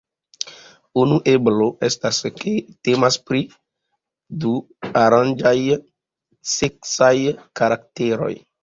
Unu 1.01 1.17
eblo 1.33 1.67
estas 1.87 2.21
ke 2.39 2.55
temas 2.89 3.19
pri 3.29 3.43
duarangaj 4.47 5.57
seksaj 6.57 7.17
karakteroj. 7.63 8.35